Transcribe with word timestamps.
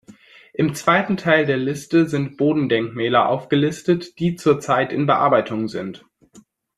Im 0.53 0.73
zweiten 0.73 1.15
Teil 1.15 1.45
der 1.45 1.57
Liste 1.57 2.07
sind 2.07 2.35
Bodendenkmäler 2.35 3.29
aufgelistet, 3.29 4.17
die 4.17 4.33
zurzeit 4.35 4.91
in 4.91 5.05
Bearbeitung 5.05 5.67
sind. 5.67 6.05